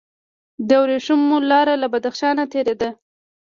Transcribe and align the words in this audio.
د 0.67 0.69
ورېښمو 0.83 1.37
لاره 1.51 1.73
له 1.81 1.87
بدخشان 1.93 2.37
تیریده 2.51 2.89